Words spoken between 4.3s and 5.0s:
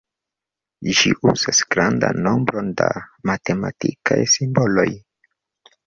simboloj.